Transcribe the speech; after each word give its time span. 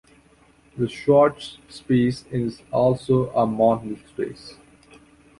The 0.77 0.89
Schwartz 0.89 1.59
space 1.69 2.25
is 2.31 2.63
also 2.71 3.29
a 3.33 3.45
Montel 3.45 3.99
space. 4.07 4.55